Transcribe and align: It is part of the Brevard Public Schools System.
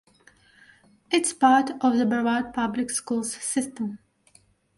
It 1.11 1.27
is 1.27 1.33
part 1.33 1.69
of 1.79 1.95
the 1.95 2.07
Brevard 2.07 2.55
Public 2.55 2.89
Schools 2.89 3.33
System. 3.35 3.99